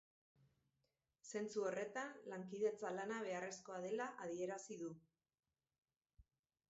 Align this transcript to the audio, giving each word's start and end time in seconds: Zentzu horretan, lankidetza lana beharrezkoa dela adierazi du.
Zentzu 1.33 1.65
horretan, 1.65 2.15
lankidetza 2.33 2.93
lana 2.95 3.21
beharrezkoa 3.29 3.79
dela 3.87 4.09
adierazi 4.29 4.79
du. 4.81 4.93